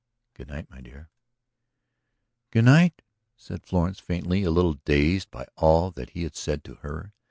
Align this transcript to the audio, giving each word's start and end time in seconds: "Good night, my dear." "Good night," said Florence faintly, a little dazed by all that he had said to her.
"Good 0.33 0.47
night, 0.47 0.67
my 0.67 0.81
dear." 0.81 1.09
"Good 2.49 2.65
night," 2.65 3.03
said 3.37 3.67
Florence 3.67 3.99
faintly, 3.99 4.43
a 4.43 4.49
little 4.49 4.73
dazed 4.83 5.29
by 5.29 5.45
all 5.57 5.91
that 5.91 6.09
he 6.17 6.23
had 6.23 6.35
said 6.35 6.63
to 6.63 6.75
her. 6.81 7.13